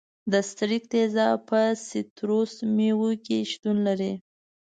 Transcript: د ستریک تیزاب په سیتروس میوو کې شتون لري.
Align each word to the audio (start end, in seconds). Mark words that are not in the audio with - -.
د 0.31 0.33
ستریک 0.49 0.83
تیزاب 0.93 1.37
په 1.49 1.59
سیتروس 1.87 2.53
میوو 2.75 3.11
کې 3.25 3.37
شتون 3.51 3.77
لري. 3.87 4.13